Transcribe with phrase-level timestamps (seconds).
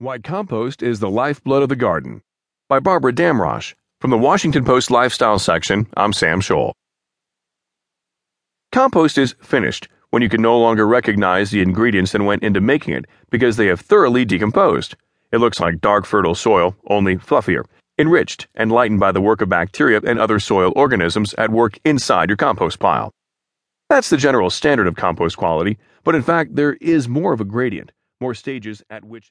[0.00, 2.22] Why Compost is the Lifeblood of the Garden
[2.68, 3.74] by Barbara Damrosch.
[4.00, 6.70] From the Washington Post Lifestyle section, I'm Sam Scholl.
[8.70, 12.94] Compost is finished when you can no longer recognize the ingredients that went into making
[12.94, 14.94] it because they have thoroughly decomposed.
[15.32, 17.64] It looks like dark, fertile soil, only fluffier,
[17.98, 22.28] enriched and lightened by the work of bacteria and other soil organisms at work inside
[22.28, 23.10] your compost pile.
[23.88, 27.44] That's the general standard of compost quality, but in fact, there is more of a
[27.44, 27.90] gradient,
[28.20, 29.26] more stages at which